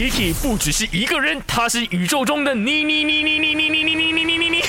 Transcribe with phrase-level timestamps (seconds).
[0.00, 4.62] Kiki 不只是一个人，他是宇宙中的你你你你你你你你你你你你，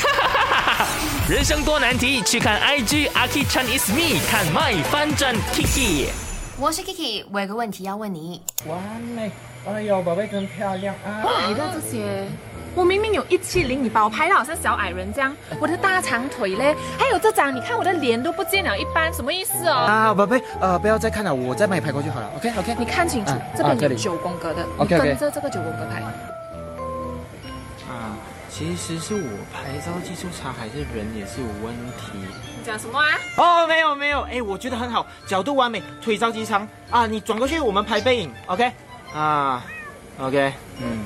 [1.30, 6.08] 人生多难题，去看 IG Aki Chan is me，看 My 翻转 Kiki。
[6.58, 8.42] 我是 Kiki，我有个问题要问你。
[8.66, 8.78] 完
[9.16, 9.32] 美，
[9.66, 11.24] 哎呦，宝贝真漂亮啊！
[11.48, 12.28] 你的这些，
[12.74, 19.74] 我明明有一七零，你把我拍的好像小矮人这样，我的大长腿嘞，还有这张，你看我的脸都不见了一般，什么意思哦？
[19.74, 22.32] 啊，宝贝，呃，不要再看了，我再帮你拍过去好了。
[22.38, 26.02] OK OK，你看清楚，啊这边有九宫格的，你跟着这个九宫格拍。
[27.92, 28.16] 啊，
[28.50, 32.14] 其实是我拍照技术差，还是人也是有问题？
[32.14, 33.08] 你讲什么啊？
[33.36, 37.06] 哦，没有没有，哎，我觉得很好，角度完美，腿超级长啊！
[37.06, 38.72] 你转过去，我们拍背影，OK？
[39.14, 39.66] 啊
[40.20, 41.00] ，OK，嗯，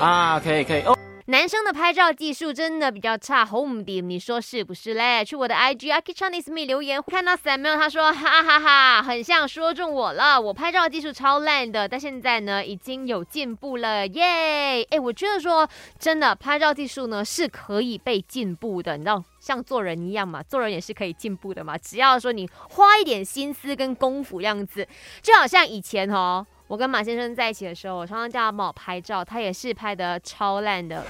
[0.00, 0.96] 啊，可以可以哦。
[1.26, 5.22] 男生的拍照技术真的比较差，home 点，你说是不是嘞？
[5.24, 14.82] 去我的 IG Aki Chinese Me 留言，看到 Samuel 他说哈哈哈，很像说中我了，我拍照技术超烂的，但现在呢已经有进步了，耶！
[14.90, 15.68] 哎，我觉得说
[15.98, 24.88] 真的，拍照技术呢是可以被进步的，你知道，像做人一样嘛，做人也是可以进步的嘛，只要说你花一点心思跟功夫，这样子，
[25.22, 26.44] 就好像以前哦。
[26.70, 31.04] 我跟马先生在一起的时候，我常常叫他帮我拍照，他也是拍的超烂的。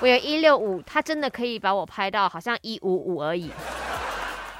[0.00, 3.50] 我有一六五，他真的可以把我拍到好像一五五而已。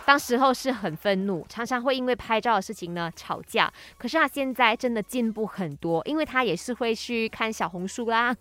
[0.04, 3.72] 当时候是很愤怒，常常会因为拍照的事情呢吵架。
[3.96, 8.34] 可是他现在真的进步很多，因为他也是会去看小红书啦，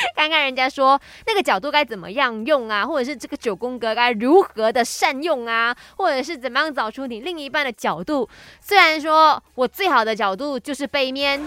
[0.16, 8.28] 看看人家说那个角度该怎么样用啊，或者是这个九宫格该如何的善用啊，或者是怎么样找出你另一半的角度。
[8.60, 11.46] 虽然说我最好的角度就是背面。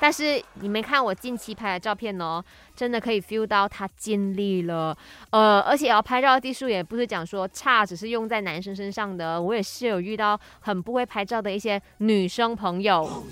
[0.00, 2.42] 但是你们看我近期拍的照片哦，
[2.74, 4.96] 真的可以 feel 到他尽力了，
[5.28, 9.40] 呃，而且要拍照技术也不是讲说差，只是用在男生身上的。
[9.40, 13.24] 我也是有遇到很不会拍照的一些女生朋友，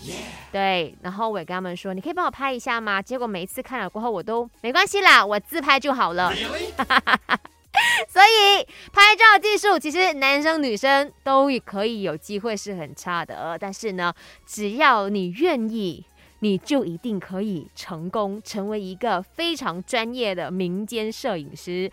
[0.52, 3.00] 对，然后我也跟他们说，你可以帮我拍一下吗？
[3.00, 6.30] 结果每一次看了过后，我都没关系啦，我自拍就好了。
[8.08, 14.12] 所以拍照技术其实男生女生都可以有机会是很差的，但是呢，
[14.44, 16.04] 只要你愿意。
[16.40, 21.90] 你就一定可以成功，成为一个非常专业的民间摄影师。